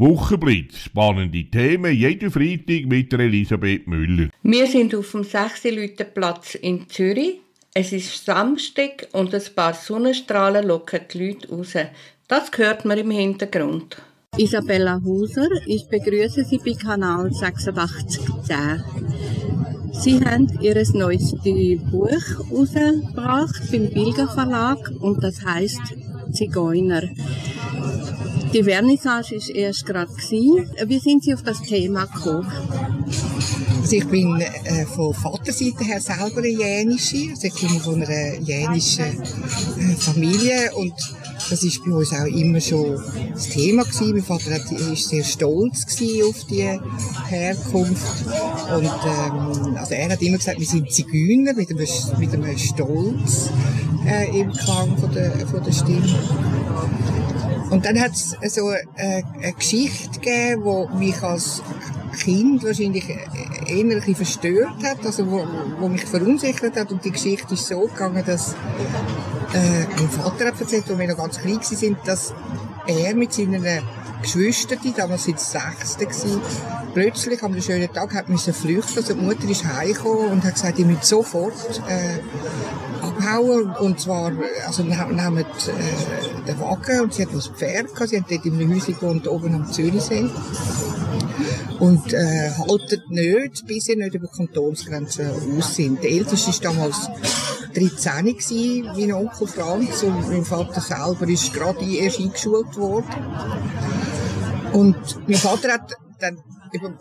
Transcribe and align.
Wochenblitz. 0.00 0.78
Spannende 0.78 1.44
Themen 1.44 1.94
jeden 1.94 2.30
Freitag 2.30 2.86
mit 2.86 3.12
Elisabeth 3.12 3.86
Müller. 3.86 4.30
Wir 4.42 4.66
sind 4.66 4.94
auf 4.94 5.10
dem 5.10 5.24
6 5.24 5.62
Platz 6.14 6.54
in 6.54 6.88
Zürich. 6.88 7.40
Es 7.74 7.92
ist 7.92 8.24
Samstag 8.24 9.08
und 9.12 9.34
ein 9.34 9.42
paar 9.54 9.74
Sonnenstrahlen 9.74 10.66
locken 10.66 11.02
die 11.12 11.18
Leute 11.26 11.50
raus. 11.50 11.74
Das 12.28 12.50
hört 12.56 12.86
man 12.86 12.96
im 12.96 13.10
Hintergrund. 13.10 13.98
Isabella 14.38 15.02
Huser, 15.04 15.50
ich 15.66 15.86
begrüße 15.86 16.44
Sie 16.44 16.58
bei 16.64 16.72
Kanal 16.72 17.30
8610. 17.30 18.82
Sie 19.92 20.18
haben 20.24 20.48
Ihr 20.62 20.82
neues 20.94 21.32
Buch 21.32 22.08
herausgebracht 22.08 23.70
beim 23.70 23.90
Bilger 23.90 24.28
Verlag 24.28 24.78
und 25.00 25.22
das 25.22 25.44
heißt 25.44 25.94
Zigeuner. 26.32 27.02
Die 28.52 28.64
Vernissage 28.64 29.36
war 29.36 29.54
erst 29.54 29.86
gerade. 29.86 30.10
Wie 30.10 30.98
sind 30.98 31.22
Sie 31.22 31.34
auf 31.34 31.42
das 31.42 31.62
Thema 31.62 32.06
gekommen? 32.06 32.50
Also 33.80 33.96
ich 33.96 34.06
bin 34.08 34.40
äh, 34.40 34.84
von 34.86 35.14
Vaterseite 35.14 35.84
her 35.84 36.00
selber 36.00 36.38
eine 36.38 36.48
Jänische. 36.48 37.30
Also 37.30 37.46
ich 37.46 37.54
komme 37.54 37.80
von 37.80 38.02
einer 38.02 38.40
jänischen 38.40 39.04
äh, 39.04 39.94
Familie 39.96 40.72
und 40.74 40.94
das 41.48 41.62
ist 41.62 41.84
bei 41.84 41.92
uns 41.92 42.12
auch 42.12 42.26
immer 42.26 42.60
schon 42.60 43.00
das 43.32 43.48
Thema 43.48 43.84
gewesen. 43.84 44.12
Mein 44.12 44.22
Vater 44.22 44.54
hat, 44.54 44.70
ist 44.70 45.08
sehr 45.08 45.24
stolz 45.24 45.86
auf 46.28 46.44
die 46.50 46.68
Herkunft 47.28 48.26
und 48.74 48.84
ähm, 48.84 49.76
also 49.76 49.94
er 49.94 50.10
hat 50.10 50.22
immer 50.22 50.38
gesagt, 50.38 50.60
wir 50.60 50.66
sind 50.66 50.92
Zigeuner 50.92 51.54
mit 51.54 51.70
einem, 51.70 51.86
mit 52.18 52.32
einem 52.32 52.58
Stolz 52.58 53.50
äh, 54.06 54.40
im 54.40 54.52
Klang 54.52 54.96
von 54.98 55.12
der, 55.12 55.32
von 55.46 55.62
der 55.64 55.72
Stimme. 55.72 56.18
Und 57.70 57.84
dann 57.84 58.00
hat 58.00 58.12
es 58.12 58.36
so 58.54 58.68
eine, 58.68 59.52
Geschichte 59.56 60.18
gegeben, 60.18 60.64
die 60.64 61.06
mich 61.06 61.22
als 61.22 61.62
Kind 62.18 62.64
wahrscheinlich 62.64 63.08
eher 63.66 64.14
verstört 64.16 64.82
hat, 64.82 65.06
also 65.06 65.30
wo, 65.30 65.46
wo 65.78 65.88
mich 65.88 66.04
verunsichert 66.04 66.76
hat. 66.76 66.90
Und 66.90 67.04
die 67.04 67.12
Geschichte 67.12 67.54
ist 67.54 67.66
so 67.66 67.82
gegangen, 67.82 68.24
dass 68.26 68.54
äh, 69.54 69.84
mein 69.96 70.10
Vater 70.10 70.46
hat 70.46 70.60
erzählt, 70.60 70.84
als 70.88 70.98
wir 70.98 71.08
noch 71.08 71.16
ganz 71.16 71.38
klein 71.38 71.60
waren, 71.60 71.96
dass 72.04 72.34
er 72.86 73.14
mit 73.14 73.32
seinen 73.32 73.64
Geschwistern, 74.20 74.78
damals 74.96 75.24
sind 75.24 75.38
es 75.38 75.52
Sechste 75.52 76.40
plötzlich 76.92 77.42
am 77.42 77.60
schönen 77.60 77.92
Tag 77.92 78.14
hat 78.14 78.28
müssen 78.28 78.52
flüchten. 78.52 78.98
Also 78.98 79.14
die 79.14 79.20
Mutter 79.20 79.48
ist 79.48 79.64
heimgekommen 79.64 80.28
und 80.28 80.44
hat 80.44 80.54
gesagt, 80.54 80.78
ich 80.78 80.86
muss 80.86 81.08
sofort 81.08 81.54
äh, 81.88 82.18
abhauen. 83.30 83.70
Und 83.76 84.00
zwar, 84.00 84.32
also 84.66 84.82
nehmen 84.82 85.38
äh, 85.38 86.46
den 86.46 86.60
Wagen 86.60 87.00
und 87.00 87.14
sie 87.14 87.22
hat 87.26 87.34
das 87.34 87.48
Pferd 87.48 87.92
gehabt. 87.94 88.10
Sie 88.10 88.18
hat 88.18 88.30
dort 88.30 88.44
in 88.44 88.54
einem 88.54 88.74
Häuschen 88.74 88.94
gewohnt, 88.94 89.28
oben 89.28 89.54
am 89.54 89.70
Zürichsee. 89.70 90.28
Und 91.78 92.12
äh, 92.12 92.50
haltet 92.50 93.10
nicht, 93.10 93.66
bis 93.66 93.84
sie 93.84 93.96
nicht 93.96 94.14
über 94.14 94.26
die 94.26 94.36
Kantonsgrenze 94.36 95.32
aus 95.56 95.74
sind. 95.76 96.02
Der 96.02 96.10
Älteste 96.10 96.50
war 96.64 96.72
damals 96.72 97.08
13 97.74 98.26
gewesen, 98.26 98.84
mein 98.96 99.12
Onkel 99.12 99.46
Franz. 99.46 100.02
Und 100.02 100.28
mein 100.28 100.44
Vater 100.44 100.80
selber 100.80 101.28
ist 101.28 101.52
gerade 101.52 101.84
erst 101.84 102.20
eingeschult 102.20 102.76
worden. 102.76 103.26
Und 104.72 104.96
mein 105.26 105.38
Vater 105.38 105.72
hat 105.72 105.94
dann 106.18 106.36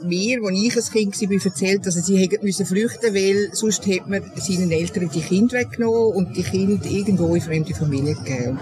mir, 0.03 0.41
als 0.43 0.55
ich 0.55 0.75
ein 0.75 1.11
Kind 1.11 1.29
war, 1.29 1.45
erzählt, 1.45 1.85
dass 1.85 1.95
sie 1.95 2.17
hätten 2.17 2.45
müssen 2.45 2.65
flüchten 2.65 3.13
weil 3.13 3.49
sonst 3.53 3.85
hätte 3.85 4.09
man 4.09 4.23
seinen 4.35 4.71
Eltern 4.71 5.09
die 5.13 5.21
Kinder 5.21 5.59
weggenommen 5.59 6.13
und 6.13 6.35
die 6.35 6.43
Kinder 6.43 6.85
irgendwo 6.85 7.35
in 7.35 7.41
fremde 7.41 7.73
Familie 7.73 8.15
gegeben. 8.15 8.59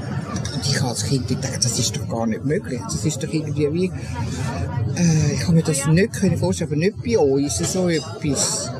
Und 0.53 0.69
ich 0.69 0.81
als 0.81 1.05
Kind 1.05 1.27
gedacht, 1.27 1.63
das 1.63 1.79
ist 1.79 1.95
doch 1.95 2.07
gar 2.07 2.27
nicht 2.27 2.45
möglich. 2.45 2.81
Das 2.83 3.05
ist 3.05 3.21
doch 3.23 3.31
irgendwie 3.31 3.73
wie, 3.73 3.91
äh, 4.95 5.33
ich 5.33 5.39
kann 5.41 5.55
mir 5.55 5.63
das 5.63 5.85
nicht 5.87 6.15
vorstellen, 6.39 6.71
aber 6.71 6.79
nicht 6.79 7.03
bei 7.03 7.17
uns, 7.17 7.57
so 7.57 7.89
etwas. 7.89 8.71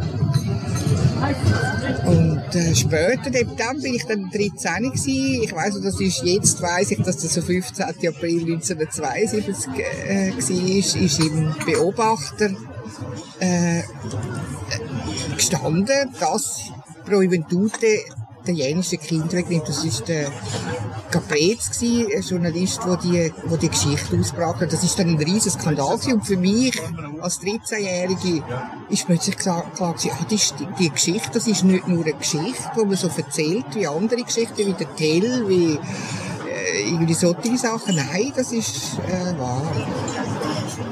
Und 2.48 2.56
äh, 2.56 2.76
später, 2.76 3.30
dann 3.58 3.82
bin 3.82 3.96
ich 3.96 4.06
dann 4.06 4.30
13 4.30 4.92
gewesen. 4.92 5.44
Ich 5.44 5.54
weiss, 5.54 5.80
das 5.82 6.00
ist, 6.00 6.24
jetzt 6.24 6.62
weiss 6.62 6.92
ich, 6.92 7.02
dass 7.02 7.18
das 7.18 7.38
am 7.38 7.44
15. 7.44 7.86
April 7.86 8.42
1972 8.42 9.68
äh, 10.08 10.32
war, 10.32 11.02
ist 11.02 11.20
im 11.20 11.54
Beobachter 11.66 12.52
äh, 13.40 13.82
gestanden, 15.36 16.14
dass 16.20 16.62
Pro 17.06 17.22
Juventute 17.22 17.80
der 17.82 18.17
italienische 18.48 18.98
Kind 18.98 19.32
wegnimmt. 19.34 19.68
Das 19.68 19.84
ist 19.84 20.08
der 20.08 20.32
Caprez, 21.12 21.70
ein 21.82 22.22
Journalist, 22.22 22.80
der 22.86 22.98
die, 22.98 23.34
wo 23.46 23.58
die 23.58 23.70
Geschichte 23.70 24.18
ausgebracht 24.18 24.62
hat. 24.62 24.74
Das 24.74 24.84
ist 24.84 24.98
dann 24.98 25.10
ein 25.10 25.18
riesiger 25.18 25.60
Skandal 25.60 25.98
Und 26.14 26.26
für 26.26 26.38
mich, 26.38 26.80
als 27.22 27.42
13-Jährige, 27.42 28.44
ist 28.90 29.06
plötzlich 29.06 29.38
klar, 29.38 29.70
klar 29.76 29.94
gewesen, 29.94 30.12
ah, 30.14 30.26
die, 30.30 30.40
die 30.80 30.90
Geschichte, 30.90 31.30
das 31.34 31.48
ist 31.48 31.64
nicht 31.64 31.88
nur 31.88 32.04
eine 32.04 32.14
Geschichte, 32.14 32.72
die 32.76 32.86
man 32.86 32.96
so 32.96 33.10
erzählt 33.16 33.66
wie 33.74 33.88
andere 33.88 34.24
Geschichten, 34.24 34.58
wie 34.58 34.74
der 34.74 34.96
Tell, 34.96 35.48
wie 35.48 35.74
äh, 35.74 36.90
irgendwie 36.90 37.14
solche 37.14 37.58
Sachen. 37.58 37.96
Nein, 37.96 38.32
das 38.36 38.52
ist 38.52 39.00
äh, 39.08 39.38
wahr. 39.40 39.64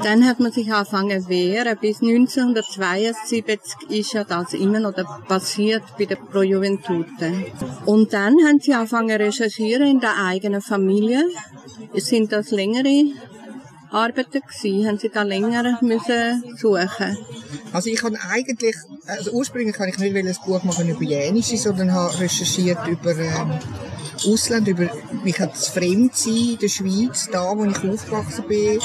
Dann 0.02 0.26
hat 0.26 0.40
man 0.40 0.52
sich 0.52 0.72
angefangen 0.72 1.28
wehren. 1.28 1.76
Bis 1.80 2.00
1972 2.02 3.90
ist 3.90 4.12
ja 4.12 4.24
das 4.24 4.54
immer 4.54 4.80
noch 4.80 4.94
passiert 5.26 5.82
bei 5.98 6.04
der 6.04 6.16
Pro 6.16 6.42
Juventute. 6.42 7.32
Und 7.84 8.12
dann 8.12 8.34
haben 8.46 8.60
sie 8.60 8.74
angefangen 8.74 9.16
recherchieren 9.16 9.86
in 9.86 10.00
der 10.00 10.14
eigenen 10.24 10.62
Familie. 10.62 11.24
Sind 11.94 12.32
das 12.32 12.50
längere 12.50 13.12
Arbeiten 13.90 14.40
gewesen? 14.40 14.86
Haben 14.86 14.98
Sie 14.98 15.08
da 15.08 15.22
länger 15.22 15.78
müssen 15.80 16.44
suchen? 16.56 17.16
Also 17.72 17.90
ich 17.90 18.02
habe 18.02 18.16
eigentlich, 18.28 18.76
also 19.06 19.32
ursprünglich 19.32 19.78
habe 19.78 19.90
ich 19.90 19.98
nicht 19.98 20.16
ein 20.16 20.36
Buch 20.44 20.62
machen 20.64 20.88
über 20.88 21.02
Jänische, 21.02 21.56
sondern 21.56 21.92
habe 21.92 22.18
recherchiert 22.20 22.86
über 22.88 23.16
ähm, 23.16 23.52
Ausland, 24.24 24.68
über 24.68 24.88
mich 25.24 25.38
hat 25.38 25.52
das 25.52 25.68
Fremdsein 25.68 26.50
in 26.52 26.58
der 26.58 26.68
Schweiz, 26.68 27.28
da 27.30 27.56
wo 27.56 27.64
ich 27.64 27.76
aufgewachsen 27.76 28.44
bin, 28.48 28.78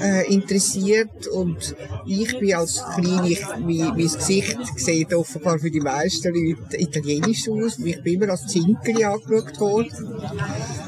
äh, 0.00 0.32
interessiert. 0.32 1.26
Und 1.28 1.74
ich 2.06 2.38
bin 2.38 2.54
als 2.54 2.82
Kleine, 2.94 3.28
ich, 3.28 3.42
wie, 3.66 3.82
mein 3.82 3.96
Gesicht 3.96 4.58
sieht 4.76 5.12
offenbar 5.14 5.58
für 5.58 5.70
die 5.70 5.80
meisten 5.80 6.32
Leute 6.34 6.76
italienisch 6.76 7.48
aus, 7.48 7.78
ich 7.78 8.02
bin 8.02 8.14
immer 8.14 8.30
als 8.32 8.46
Zinkeli 8.46 9.04
angeschaut 9.04 9.60
worden. 9.60 9.90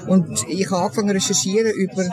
Und 0.06 0.46
ich 0.48 0.70
habe 0.70 0.82
angefangen 0.82 1.08
zu 1.08 1.14
recherchieren 1.14 1.72
über 1.72 2.08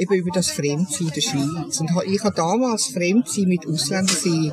eben 0.00 0.14
über 0.14 0.30
das 0.32 0.50
Fremdsein 0.50 1.08
in 1.08 1.12
der 1.12 1.20
Schweiz. 1.20 1.80
Und 1.80 1.90
ich 2.06 2.22
habe 2.24 2.34
damals 2.34 2.86
Fremdsein 2.86 3.44
mit 3.44 3.66
Ausländersein 3.66 4.52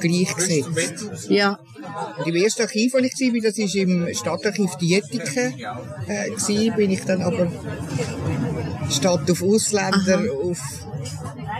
gleichgesetzt. 0.00 1.30
Ja. 1.30 1.58
Und 2.18 2.26
im 2.26 2.36
ersten 2.36 2.62
Archiv, 2.62 2.94
wo 2.94 2.98
ich 2.98 3.12
war, 3.12 3.40
das 3.40 3.58
war 3.58 3.82
im 3.82 4.14
Stadtarchiv 4.14 4.74
Dietiken, 4.76 5.54
äh, 6.06 6.30
war, 6.30 6.76
bin 6.76 6.90
ich 6.90 7.04
dann 7.04 7.22
aber 7.22 7.50
statt 8.90 9.30
auf 9.30 9.42
Ausländer 9.42 10.18
Aha. 10.18 10.50
auf 10.50 10.58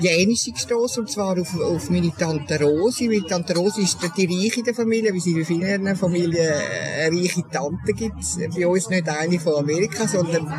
Jänische 0.01 0.53
gestoßen, 0.53 1.03
und 1.03 1.11
zwar 1.11 1.39
auf, 1.39 1.59
auf 1.61 1.91
meine 1.91 2.13
Tante 2.15 2.61
Rosi. 2.61 3.09
Meine 3.09 3.27
Tante 3.27 3.55
Rosi 3.55 3.83
ist 3.83 3.99
die 4.17 4.27
Reiche 4.27 4.63
der 4.63 4.75
Familie, 4.75 5.13
wie 5.13 5.19
es 5.19 5.27
in 5.27 5.45
vielen 5.45 5.97
Familien 5.97 6.53
eine 7.01 7.17
reiche 7.17 7.43
Tante 7.51 7.93
gibt. 7.93 8.25
Bei 8.55 8.67
uns 8.67 8.89
nicht 8.89 9.09
eine 9.09 9.39
von 9.39 9.55
Amerika, 9.57 10.07
sondern 10.07 10.53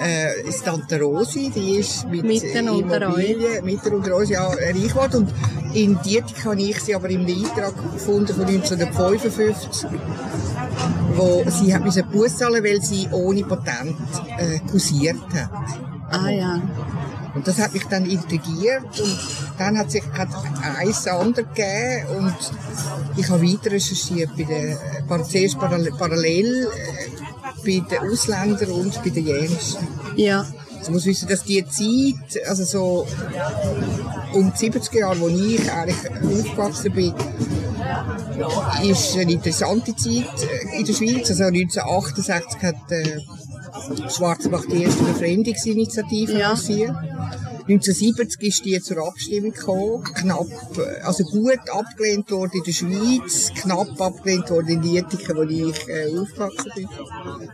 äh, 0.00 0.48
ist 0.48 0.64
Tante 0.64 1.00
Rosi, 1.00 1.50
die 1.54 1.76
ist 1.76 2.08
mit 2.08 2.24
mitten 2.24 2.68
unter 2.68 3.14
euch. 3.14 3.62
mitten 3.62 3.94
unter 3.94 4.16
uns, 4.16 4.30
ja, 4.30 4.46
reich 4.46 4.88
geworden. 4.88 5.28
Und 5.28 5.76
in 5.76 5.98
Dietik 6.02 6.44
habe 6.44 6.60
ich 6.60 6.80
sie 6.80 6.94
aber 6.94 7.08
im 7.10 7.26
Eintrag 7.26 7.74
gefunden 7.94 8.34
von 8.34 8.44
1955 8.44 9.88
wo 11.14 11.44
sie 11.50 11.74
hat 11.74 11.84
müssen 11.84 12.06
Buß 12.10 12.38
zahlen, 12.38 12.64
weil 12.64 12.80
sie 12.82 13.08
ohne 13.10 13.44
Patent 13.44 13.96
äh, 14.38 14.58
kursiert 14.70 15.16
hat. 15.34 15.50
Ah 16.10 16.30
ja. 16.30 16.60
Und 17.34 17.48
das 17.48 17.58
hat 17.58 17.72
mich 17.72 17.84
dann 17.86 18.04
intrigiert 18.04 19.00
und 19.00 19.18
dann 19.58 19.78
hat 19.78 19.90
sich 19.90 20.04
hat 20.12 20.28
eins 20.78 21.06
andere 21.06 21.46
gegeben 21.46 22.06
und 22.18 22.34
ich 23.16 23.28
habe 23.28 23.42
weiter 23.42 23.70
recherchiert 23.70 24.30
bei 24.36 24.44
den, 24.44 24.76
zuerst 25.24 25.58
parallel 25.58 26.66
äh, 26.66 27.12
bei 27.64 27.82
den 27.88 28.10
Ausländern 28.10 28.70
und 28.70 29.02
bei 29.02 29.10
den 29.10 29.26
Jänischen. 29.26 29.86
Ja. 30.16 30.46
Also 30.78 30.90
man 30.90 30.94
muss 30.94 31.06
wissen, 31.06 31.28
dass 31.28 31.44
die 31.44 31.64
Zeit, 31.64 32.46
also 32.46 32.64
so 32.64 33.06
um 34.32 34.52
die 34.52 34.70
70er 34.70 34.98
Jahre, 34.98 35.20
wo 35.20 35.28
ich 35.28 35.70
eigentlich 35.70 35.96
aufgewachsen 36.10 36.92
bin, 36.92 37.14
ist 38.82 39.16
eine 39.16 39.32
interessante 39.32 39.94
Zeit 39.94 40.26
in 40.76 40.84
der 40.84 40.92
Schweiz. 40.92 41.30
Also 41.30 41.44
1968 41.44 42.62
hat 42.62 42.76
äh, 43.90 44.10
Schwarzbach 44.10 44.64
die 44.70 44.84
erste 44.84 45.02
Befremdungsinitiative 45.04 46.32
ja. 46.32 46.48
lanciert. 46.48 46.94
1970 47.68 48.42
ist 48.42 48.64
die 48.64 48.80
zur 48.80 49.06
Abstimmung 49.06 49.52
gekommen, 49.52 50.02
knapp, 50.02 50.46
also 51.04 51.22
gut 51.24 51.60
abgelehnt 51.70 52.28
worden 52.30 52.50
in 52.54 52.64
der 52.64 52.72
Schweiz, 52.72 53.52
knapp 53.54 54.00
abgelehnt 54.00 54.50
worden 54.50 54.68
in 54.68 54.82
Lietiken, 54.82 55.36
wo 55.36 55.42
ich 55.42 55.88
äh, 55.88 56.08
aufgewachsen 56.18 56.72
bin. 56.74 56.88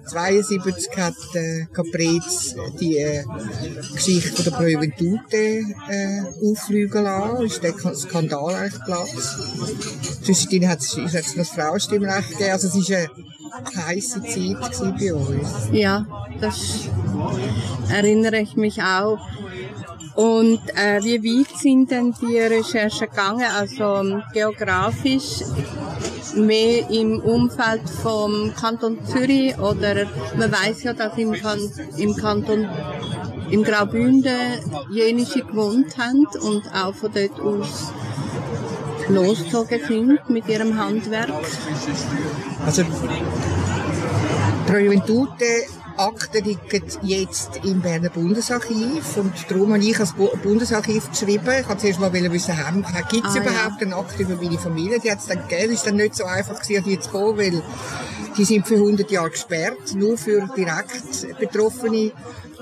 72 0.06 0.96
hat 0.96 1.14
äh, 1.34 1.66
Caprez 1.72 2.54
die 2.80 2.96
äh, 2.96 3.22
Geschichte 3.94 4.44
der 4.44 4.50
Präventute 4.52 5.36
äh, 5.36 6.22
auffliegen 6.42 7.04
lassen, 7.04 7.44
ist 7.44 7.62
der 7.62 7.75
Skandal 7.94 8.54
eigentlich 8.54 8.84
Platz. 8.84 9.36
Zwischendrin 10.22 10.69
hat 10.69 10.80
es 10.80 10.96
noch 10.96 11.36
das 11.36 11.48
Frauenstimmrecht 11.50 12.30
gegeben, 12.30 12.50
also 12.52 12.69
es 12.69 12.75
ist 12.75 12.90
eine 12.90 13.08
heisse 13.77 14.23
Zeit 14.23 14.97
bei 14.99 15.15
uns. 15.15 15.69
Ja, 15.73 16.06
das 16.41 16.89
erinnere 17.91 18.41
ich 18.41 18.56
mich 18.56 18.83
auch. 18.83 19.19
Und 20.15 20.61
äh, 20.75 21.00
wie 21.05 21.23
weit 21.23 21.56
sind 21.56 21.93
denn 21.93 22.12
die 22.21 22.39
Recherchen 22.39 23.09
gegangen? 23.09 23.47
Also 23.56 24.21
geografisch 24.33 25.45
mehr 26.35 26.91
im 26.91 27.21
Umfeld 27.21 27.89
vom 27.89 28.53
Kanton 28.55 28.99
Zürich 29.05 29.56
oder 29.59 30.06
man 30.37 30.50
weiß 30.50 30.83
ja, 30.83 30.93
dass 30.93 31.17
im, 31.19 31.33
kan 31.33 31.61
im 31.97 32.17
Kanton 32.17 32.69
im 33.50 33.62
Graubünden 33.62 34.61
jenische 34.93 35.43
gewohnt 35.43 35.97
haben 35.97 36.27
und 36.43 36.62
auch 36.75 36.95
von 36.95 37.11
dort 37.12 37.41
aus 37.41 37.93
losgezogen 39.08 39.81
sind 39.87 40.31
mit 40.31 40.49
ihrem 40.49 40.78
Handwerk. 40.78 41.31
Also 42.64 42.84
Präventute 44.66 45.44
Akten 45.96 46.44
liegen 46.44 46.84
jetzt 47.02 47.60
im 47.64 47.81
Berner 47.81 48.10
Bundesarchiv 48.10 49.16
und 49.16 49.32
darum 49.49 49.72
habe 49.72 49.82
ich 49.82 49.99
als 49.99 50.12
Bundesarchiv 50.12 51.10
geschrieben. 51.10 51.49
Ich 51.60 51.69
wollte 51.69 51.81
zuerst 51.81 52.00
mal 52.00 52.12
wissen, 52.12 52.55
gibt 53.08 53.26
es 53.26 53.34
ah, 53.34 53.38
überhaupt 53.38 53.81
ja. 53.81 53.87
eine 53.87 53.96
Akte 53.96 54.22
über 54.22 54.37
meine 54.37 54.58
Familie? 54.58 55.00
Die 55.00 55.11
hat 55.11 55.19
es 55.19 55.26
dann 55.26 55.49
gegeben. 55.49 55.75
War 55.75 55.84
dann 55.84 55.96
nicht 55.96 56.14
so 56.14 56.25
einfach, 56.25 56.62
gewesen, 56.62 56.84
die 56.84 57.00
zu 57.00 57.11
kommen, 57.11 57.38
weil 57.38 57.62
die 58.37 58.44
sind 58.44 58.66
für 58.66 58.76
100 58.76 59.11
Jahre 59.11 59.31
gesperrt, 59.31 59.94
nur 59.96 60.16
für 60.16 60.49
direkt 60.56 61.38
Betroffene 61.40 62.12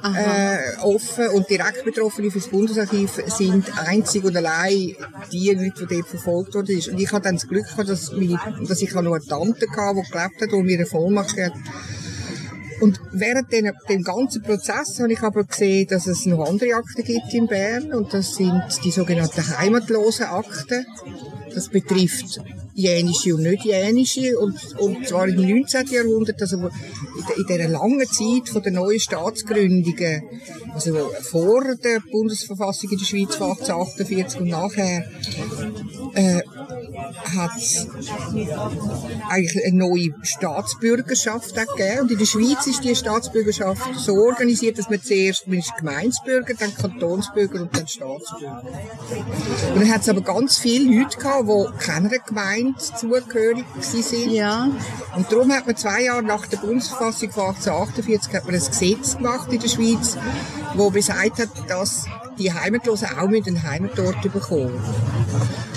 äh, 0.03 0.77
offen 0.83 1.29
und 1.29 1.49
direkt 1.49 1.85
Betroffene 1.85 2.31
fürs 2.31 2.49
Bundesarchiv 2.49 3.21
sind 3.27 3.67
einzig 3.87 4.25
und 4.25 4.37
allein 4.37 4.95
die 5.33 5.51
Leute, 5.51 5.87
die 5.87 5.95
dort 5.97 6.09
verfolgt 6.09 6.55
wurden. 6.55 6.77
Und 6.77 7.01
ich 7.01 7.13
hatte 7.13 7.25
dann 7.25 7.37
das 7.37 7.49
Glück 7.49 7.67
gehabt, 7.67 7.89
dass, 7.89 8.13
meine, 8.13 8.39
dass 8.67 8.83
ich 8.83 8.93
noch 8.95 9.03
eine 9.03 9.25
Tante 9.25 9.67
hatte, 9.69 10.03
die 10.03 10.11
gelebt 10.11 10.43
hat 10.43 10.53
und 10.53 10.65
mir 10.65 10.77
eine 10.77 10.87
Vollmacht 10.87 11.37
hat 11.39 11.53
und 12.81 13.01
während 13.13 13.51
dem, 13.53 13.73
dem 13.89 14.03
ganzen 14.03 14.43
Prozess 14.43 15.01
habe 15.01 15.13
ich 15.13 15.21
aber 15.21 15.45
gesehen, 15.45 15.87
dass 15.89 16.07
es 16.07 16.27
noch 16.27 16.47
andere 16.47 16.75
Akten 16.75 17.05
gibt 17.05 17.33
in 17.33 17.47
Bern 17.47 17.93
und 17.93 18.13
das 18.13 18.35
sind 18.35 18.63
die 18.85 18.91
sogenannten 18.91 19.59
heimatlosen 19.59 20.27
Akten. 20.27 20.85
Das 21.55 21.69
betrifft 21.69 22.41
jänische 22.77 23.35
und 23.35 23.43
nicht 23.43 23.65
jänische 23.65 24.39
und, 24.39 24.55
und 24.79 25.09
zwar 25.09 25.27
im 25.27 25.37
19. 25.37 25.87
Jahrhundert, 25.89 26.41
also 26.41 26.57
in, 26.57 27.47
dieser 27.49 27.69
langen 27.69 28.07
Zeit 28.07 28.49
von 28.51 28.63
der 28.63 28.73
neuen 28.73 29.01
Staatsgründungen, 29.01 30.23
also 30.75 31.11
vor 31.23 31.75
der 31.83 32.01
Bundesverfassung 32.11 32.91
in 32.91 32.99
der 32.99 33.05
Schweiz 33.07 33.35
von 33.35 33.51
1848 33.51 34.41
und 34.41 34.49
nachher, 34.49 35.05
äh, 36.15 36.43
hat 37.37 37.57
es 37.57 37.87
eigentlich 39.29 39.67
eine 39.67 39.77
neue 39.77 40.15
Staatsbürgerschaft 40.23 41.55
gegeben. 41.55 42.01
Und 42.01 42.11
in 42.11 42.19
der 42.19 42.27
Schweiz 42.27 42.67
ist 42.67 42.85
die 42.85 42.95
Staatsbürgerschaft 42.95 43.83
so 43.99 44.15
organisiert, 44.15 44.79
dass 44.79 44.91
man 44.91 45.03
zuerst 45.03 45.47
man 45.47 45.59
ist 45.59 45.77
Gemeinsbürger, 45.77 46.55
dann 46.55 46.75
Kantonsbürger 46.75 47.63
und 47.63 47.77
dann 47.77 47.87
Staatsbürger. 47.87 48.63
Und 49.75 49.81
dann 49.81 49.93
hat 49.93 50.03
es 50.03 50.09
aber 50.09 50.23
ganz 50.23 50.59
viele 50.59 50.99
Leute 50.99 51.19
gehabt, 51.19 51.49
die 51.49 51.85
keiner 51.85 52.19
Gemeinde 52.19 52.79
zugehörig 52.79 53.65
waren. 53.75 54.31
Ja. 54.31 54.69
Und 55.17 55.31
darum 55.31 55.53
hat 55.53 55.67
man 55.67 55.77
zwei 55.77 56.03
Jahre 56.05 56.23
nach 56.23 56.47
der 56.47 56.59
Bundesverfassung 56.59 57.31
von 57.31 57.45
1848 57.49 58.35
hat 58.35 58.45
man 58.47 58.55
ein 58.55 58.61
Gesetz 58.61 59.17
gemacht 59.17 59.53
in 59.53 59.61
der 59.61 59.69
Schweiz, 59.69 60.17
wo 60.75 60.91
besagt 60.91 61.39
hat, 61.39 61.49
dass 61.69 62.07
die 62.39 62.53
Heimatlosen 62.53 63.09
auch 63.19 63.29
mit 63.29 63.47
einem 63.47 63.63
Heimatort 63.63 64.23
bekommen. 64.23 64.73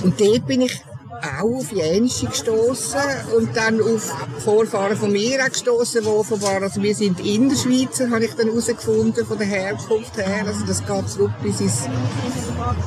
Und 0.04 0.20
dort 0.20 0.46
bin 0.48 0.62
ich 0.62 0.82
auch 1.22 1.60
auf 1.60 1.72
Jänische 1.72 2.28
gestoßen 2.28 3.00
und 3.36 3.56
dann 3.56 3.82
auf 3.82 4.14
Vorfahren 4.44 4.98
von 4.98 5.12
mir 5.12 5.44
auch 5.44 5.50
gestoßen, 5.50 6.04
wo 6.06 6.20
offenbar, 6.20 6.62
also 6.62 6.82
wir 6.82 6.96
sind 6.96 7.20
in 7.20 7.50
der 7.50 7.56
Schweiz, 7.56 8.00
habe 8.00 8.26
ich 8.26 8.34
dann 8.36 8.48
herausgefunden, 8.48 9.26
von 9.26 9.38
der 9.38 9.48
Herkunft 9.48 10.18
her, 10.18 10.46
also 10.46 10.66
das 10.66 10.86
geht 10.86 11.10
zurück 11.10 11.32
bis 11.42 11.62
ins 11.62 11.86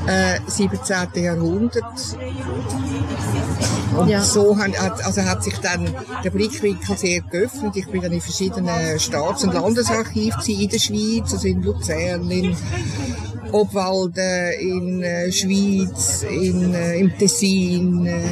äh, 0.06 0.38
17. 0.46 1.22
Jahrhundert. 1.22 1.84
Und 3.98 4.08
ja. 4.08 4.22
so 4.22 4.56
hat, 4.56 4.72
also 5.04 5.22
hat 5.22 5.44
sich 5.44 5.56
dann 5.58 5.94
der 6.24 6.30
Blickwinkel 6.30 6.96
sehr 6.96 7.20
geöffnet. 7.20 7.76
Ich 7.76 7.86
bin 7.88 8.00
dann 8.00 8.12
in 8.12 8.20
verschiedenen 8.20 8.98
Staats- 8.98 9.44
und 9.44 9.54
Landesarchiven 9.54 10.42
in 10.46 10.68
der 10.68 10.78
Schweiz, 10.78 11.32
also 11.32 11.46
in 11.46 11.62
Luzern, 11.62 12.30
in 12.30 12.56
Obwalden, 13.52 14.52
in 14.60 15.02
äh, 15.02 15.30
Schweiz, 15.30 16.22
in, 16.22 16.74
äh, 16.74 16.98
im 16.98 17.16
Tessin, 17.18 18.06
äh, 18.06 18.22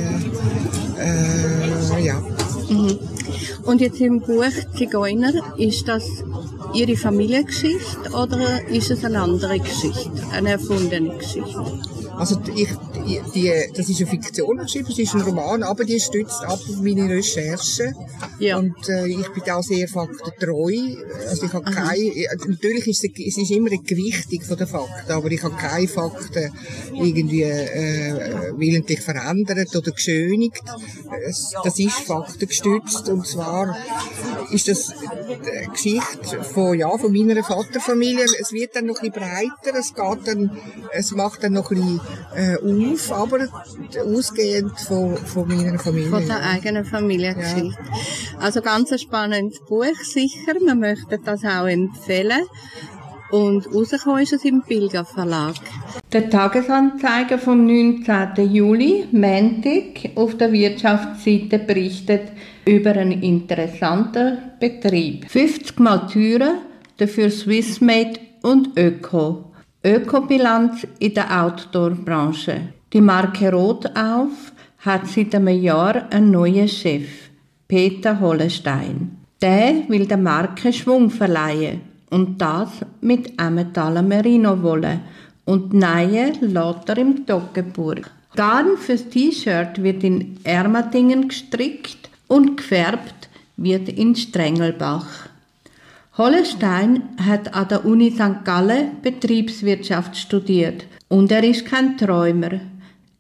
äh, 0.99 2.05
ja. 2.05 2.23
Mhm. 2.71 2.99
Und 3.65 3.81
jetzt 3.81 4.01
im 4.01 4.21
Buch 4.21 4.45
Zigeuner, 4.77 5.33
ist 5.59 5.87
das 5.87 6.05
Ihre 6.73 6.97
Familiengeschichte 6.97 8.11
oder 8.13 8.67
ist 8.69 8.91
es 8.91 9.05
eine 9.05 9.21
andere 9.21 9.59
Geschichte, 9.59 10.11
eine 10.33 10.53
erfundene 10.53 11.17
Geschichte? 11.17 11.65
Also 12.17 12.41
ich, 12.55 12.69
die, 13.35 13.53
das 13.75 13.89
ist 13.89 14.01
eine 14.01 14.11
Fiktion 14.11 14.59
geschrieben, 14.59 14.89
es 14.91 14.99
ist 14.99 15.15
ein 15.15 15.23
Roman, 15.23 15.63
aber 15.63 15.85
die 15.85 16.01
stützt 16.01 16.43
ab 16.43 16.61
auf 16.69 16.81
meine 16.81 17.09
Recherchen. 17.09 17.95
Ja. 18.39 18.59
Und 18.59 18.89
äh, 18.89 19.07
ich 19.07 19.29
bin 19.29 19.43
da 19.45 19.63
sehr 19.63 19.89
faktentreu. 19.89 20.75
Also 21.29 21.47
ich 21.47 21.53
habe 21.53 21.71
keine, 21.71 22.13
natürlich 22.47 22.87
ist 22.87 23.05
es, 23.05 23.11
es 23.27 23.39
ist 23.39 23.51
immer 23.51 23.71
eine 23.71 23.79
Gewichtung 23.79 24.41
von 24.43 24.57
den 24.57 24.67
Fakten, 24.67 25.13
aber 25.13 25.31
ich 25.31 25.43
habe 25.43 25.57
keine 25.57 25.89
Fakten 25.89 26.53
irgendwie 26.95 27.43
äh, 27.43 28.53
willentlich 28.57 29.01
verändert 29.01 29.75
oder 29.75 29.91
geschönigt. 29.91 30.63
Das 31.65 31.79
ist 31.79 31.93
faktengestützt 31.93 33.09
und 33.09 33.27
zwar 33.27 33.77
ist 34.53 34.69
das 34.69 34.93
eine 34.93 35.69
Geschichte 35.73 36.43
von, 36.43 36.79
ja, 36.79 36.97
von 36.97 37.13
meiner 37.13 37.43
Vaterfamilie. 37.43 38.25
Es 38.41 38.53
wird 38.53 38.77
dann 38.77 38.87
noch 38.87 39.01
ein 39.03 39.11
bisschen 39.11 39.25
breiter, 39.25 39.79
es 39.79 39.95
geht 39.95 40.27
dann, 40.27 40.59
es 40.93 41.13
macht 41.13 41.43
dann 41.43 41.53
noch 41.53 41.71
ein 41.71 41.77
bisschen 41.77 42.01
äh, 42.35 42.57
auf, 42.57 43.00
aber 43.11 43.49
ausgehend 44.05 44.79
von, 44.81 45.17
von 45.17 45.49
meiner 45.49 45.79
Familie. 45.79 46.11
Von 46.11 46.27
der 46.27 46.43
eigenen 46.43 46.85
Familiengeschichte. 46.85 47.79
Ja. 47.83 48.39
Also 48.39 48.61
ganz 48.63 48.93
ein 48.93 48.99
spannendes 48.99 49.61
Buch, 49.61 49.97
sicher. 50.03 50.55
Wir 50.61 50.75
möchten 50.75 51.23
das 51.25 51.45
auch 51.45 51.67
empfehlen. 51.67 52.43
Und 53.31 53.73
rausgekommen 53.73 54.23
ist 54.23 54.33
es 54.33 54.45
im 54.45 54.63
Pilger 54.63 55.05
Verlag. 55.05 55.55
Der 56.13 56.29
Tagesanzeiger 56.29 57.39
vom 57.39 57.65
19. 57.65 58.53
Juli, 58.53 59.07
Montag, 59.13 60.17
auf 60.17 60.37
der 60.37 60.53
Wirtschaftsseite 60.53 61.61
berichtet 61.61 62.33
über 62.67 62.91
einen 62.91 63.23
interessanten 63.23 64.39
Betrieb. 64.59 65.31
50 65.31 65.79
Mal 65.79 66.09
Türen, 66.09 66.59
dafür 66.97 67.31
Swissmade 67.31 68.19
und 68.43 68.77
Öko. 68.77 69.45
Ökobilanz 69.85 70.87
in 70.99 71.15
der 71.15 71.43
Outdoor-Branche. 71.43 72.75
Die 72.93 73.01
Marke 73.01 73.53
Rotauf 73.53 74.53
hat 74.79 75.07
seit 75.07 75.33
einem 75.37 75.63
Jahr 75.63 76.11
einen 76.11 76.33
neuen 76.33 76.67
Chef, 76.67 77.07
Peter 77.69 78.19
Hollestein. 78.19 79.17
Der 79.41 79.89
will 79.89 80.07
der 80.07 80.17
Marke 80.17 80.73
Schwung 80.73 81.09
verleihen 81.09 81.83
und 82.11 82.41
das 82.41 82.71
mit 83.01 83.41
Emmentaler 83.41 84.03
Merino-Wolle 84.03 84.99
und 85.45 85.73
Neue 85.73 86.33
lässt 86.41 86.89
er 86.89 86.99
im 86.99 87.25
Toggenburg. 87.25 88.11
Garn 88.35 88.77
fürs 88.77 89.09
T-Shirt 89.09 89.81
wird 89.81 90.03
in 90.03 90.39
Ermatingen 90.43 91.29
gestrickt 91.29 92.11
und 92.27 92.57
gefärbt 92.57 93.29
wird 93.57 93.89
in 93.89 94.17
Strengelbach. 94.17 95.29
Hollenstein 96.19 97.05
hat 97.25 97.55
an 97.55 97.69
der 97.69 97.85
Uni 97.85 98.11
St. 98.11 98.45
Gallen 98.45 99.01
Betriebswirtschaft 99.01 100.17
studiert 100.17 100.87
und 101.09 101.31
er 101.31 101.45
ist 101.45 101.67
kein 101.67 101.97
Träumer. 101.97 102.61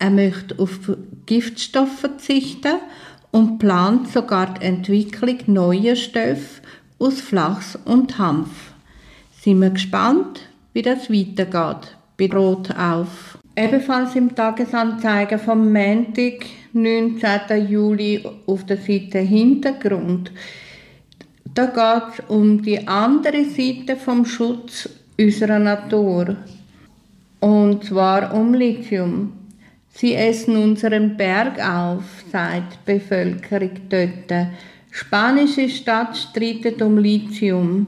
Er 0.00 0.11
möchte 0.11 0.59
auf 0.59 0.80
Giftstoffe 1.26 2.00
verzichten 2.00 2.80
und 3.30 3.59
plant 3.59 4.09
sogar 4.09 4.54
die 4.54 4.64
Entwicklung 4.66 5.38
neuer 5.47 5.95
Stoffe 5.95 6.62
aus 6.99 7.21
Flachs 7.21 7.78
und 7.85 8.19
Hanf. 8.19 8.73
Sind 9.40 9.61
wir 9.61 9.71
gespannt, 9.71 10.40
wie 10.73 10.83
das 10.83 11.09
weitergeht 11.09 11.97
bei 12.19 12.28
Rot 12.37 12.76
auf. 12.76 13.38
Ebenfalls 13.54 14.16
im 14.16 14.35
Tagesanzeiger 14.35 15.38
vom 15.38 15.73
Montag, 15.73 16.47
19. 16.73 17.69
Juli 17.69 18.25
auf 18.47 18.66
der 18.66 18.78
Seite 18.78 19.19
Hintergrund 19.21 20.33
da 21.54 21.66
geht 21.66 22.19
es 22.19 22.25
um 22.28 22.62
die 22.62 22.87
andere 22.87 23.45
Seite 23.45 23.97
vom 23.97 24.25
Schutz 24.25 24.88
unserer 25.19 25.59
Natur. 25.59 26.37
Und 27.40 27.85
zwar 27.85 28.35
um 28.35 28.54
Lithium. 28.54 29.33
Sie 29.92 30.14
essen 30.14 30.56
unseren 30.56 31.16
Berg 31.16 31.61
auf, 31.61 32.04
die 32.32 32.92
Bevölkerung 32.92 33.70
dort. 33.88 34.47
Spanische 34.90 35.68
Stadt 35.68 36.16
streitet 36.16 36.80
um 36.82 36.99
Lithium. 36.99 37.87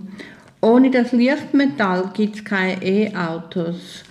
Ohne 0.61 0.90
das 0.90 1.12
Lichtmetall 1.12 2.11
gibt 2.14 2.37
es 2.37 2.44
keine 2.44 2.82
E-Autos. 2.82 4.04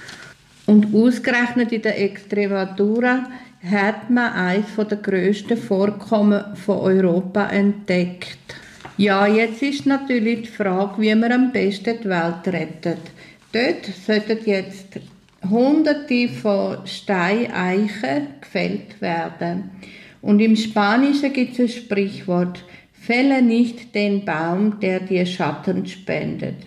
Und 0.66 0.94
ausgerechnet 0.94 1.72
in 1.72 1.82
der 1.82 2.02
Extremadura 2.02 3.28
hat 3.64 4.10
man 4.10 4.34
eines 4.34 4.76
der 4.76 4.98
grössten 4.98 5.58
Vorkommen 5.58 6.44
von 6.56 6.80
Europa 6.80 7.48
entdeckt. 7.48 8.38
Ja, 8.98 9.26
jetzt 9.28 9.62
ist 9.62 9.86
natürlich 9.86 10.44
die 10.44 10.48
Frage, 10.48 11.02
wie 11.02 11.16
man 11.16 11.32
am 11.32 11.52
besten 11.52 11.98
die 12.04 12.10
Welt 12.10 12.48
rettet. 12.48 13.00
Dort 13.54 13.86
sollten 14.06 14.40
jetzt 14.46 15.00
hunderte 15.50 16.30
von 16.30 16.86
Steineichen 16.86 18.28
gefällt 18.40 19.02
werden. 19.02 19.72
Und 20.22 20.40
im 20.40 20.56
Spanischen 20.56 21.34
gibt 21.34 21.54
es 21.54 21.60
ein 21.60 21.70
Sprichwort, 21.70 22.64
fälle 22.94 23.42
nicht 23.42 23.96
den 23.96 24.24
Baum, 24.24 24.80
der 24.80 25.00
dir 25.00 25.26
Schatten 25.26 25.86
spendet. 25.88 26.58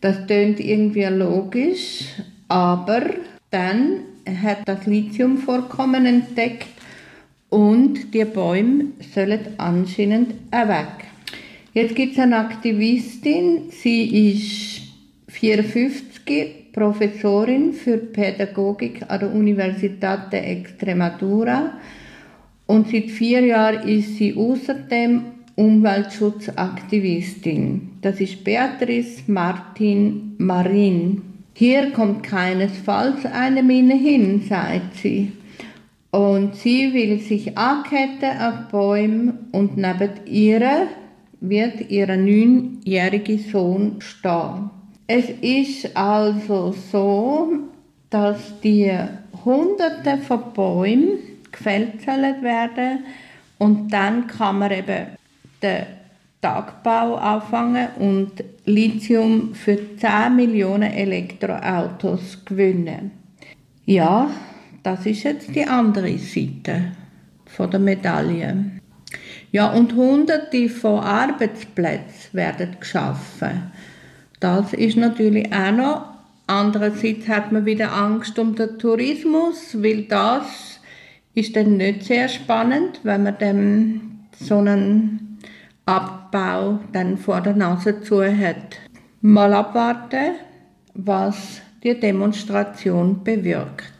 Das 0.00 0.26
tönt 0.26 0.60
irgendwie 0.60 1.04
logisch, 1.04 2.04
aber 2.48 3.02
dann 3.50 4.00
hat 4.42 4.58
das 4.66 4.84
Lithiumvorkommen 4.84 6.04
entdeckt 6.04 6.68
und 7.48 8.12
die 8.12 8.24
Bäume 8.24 8.86
sollen 9.14 9.40
anscheinend 9.56 10.34
weg. 10.50 11.06
Jetzt 11.72 11.94
gibt 11.94 12.12
es 12.12 12.18
eine 12.18 12.36
Aktivistin, 12.36 13.70
sie 13.70 14.32
ist 14.32 14.82
54, 15.28 16.63
Professorin 16.74 17.72
für 17.72 17.96
Pädagogik 17.98 19.02
an 19.08 19.20
der 19.20 19.32
Universität 19.32 20.32
de 20.32 20.40
Extremadura 20.40 21.74
und 22.66 22.90
seit 22.90 23.10
vier 23.10 23.46
Jahren 23.46 23.88
ist 23.88 24.16
sie 24.16 24.36
außerdem 24.36 25.22
Umweltschutzaktivistin. 25.54 27.92
Das 28.02 28.20
ist 28.20 28.42
Beatrice 28.42 29.22
Martin 29.28 30.34
Marin. 30.38 31.22
Hier 31.54 31.92
kommt 31.92 32.24
keinesfalls 32.24 33.24
eine 33.24 33.62
Mine 33.62 33.94
hin, 33.94 34.42
sagt 34.48 34.96
sie. 34.96 35.30
Und 36.10 36.56
sie 36.56 36.92
will 36.92 37.20
sich 37.20 37.56
anketten 37.56 38.36
auf 38.40 38.72
Bäume 38.72 39.38
und 39.52 39.76
neben 39.76 40.10
ihr 40.26 40.88
wird 41.40 41.88
ihr 41.88 42.16
neunjähriger 42.16 43.38
Sohn 43.38 44.00
stehen. 44.00 44.70
Es 45.06 45.28
ist 45.28 45.94
also 45.94 46.74
so, 46.90 47.52
dass 48.08 48.60
die 48.60 48.90
Hunderte 49.44 50.18
von 50.18 50.52
Bäumen 50.54 51.18
gefällt 51.52 52.06
werden 52.06 53.04
und 53.58 53.92
dann 53.92 54.26
kann 54.26 54.60
man 54.60 54.70
eben 54.70 55.06
den 55.62 55.86
Tagbau 56.40 57.16
anfangen 57.16 57.88
und 57.98 58.32
Lithium 58.64 59.54
für 59.54 59.78
10 59.96 60.36
Millionen 60.36 60.90
Elektroautos 60.90 62.44
gewinnen. 62.44 63.10
Ja, 63.84 64.30
das 64.82 65.04
ist 65.04 65.22
jetzt 65.22 65.54
die 65.54 65.66
andere 65.66 66.16
Seite 66.18 66.92
von 67.44 67.70
der 67.70 67.80
Medaille. 67.80 68.80
Ja, 69.52 69.70
und 69.72 69.94
hunderte 69.94 70.68
von 70.68 71.00
Arbeitsplätzen 71.00 72.32
werden 72.32 72.76
geschaffen. 72.80 73.70
Das 74.44 74.74
ist 74.74 74.98
natürlich 74.98 75.50
auch 75.54 75.72
noch. 75.72 76.04
Andererseits 76.46 77.26
hat 77.28 77.50
man 77.50 77.64
wieder 77.64 77.94
Angst 77.94 78.38
um 78.38 78.54
den 78.54 78.78
Tourismus, 78.78 79.82
weil 79.82 80.02
das 80.02 80.80
ist 81.34 81.56
dann 81.56 81.78
nicht 81.78 82.02
sehr 82.02 82.28
spannend, 82.28 83.00
wenn 83.04 83.22
man 83.22 83.38
dem 83.38 84.00
so 84.38 84.58
einen 84.58 85.38
Abbau 85.86 86.78
dann 86.92 87.16
vor 87.16 87.40
der 87.40 87.56
Nase 87.56 88.02
zu 88.02 88.22
hat. 88.22 88.76
Mal 89.22 89.54
abwarten, 89.54 90.34
was 90.92 91.62
die 91.82 91.98
Demonstration 91.98 93.24
bewirkt. 93.24 93.93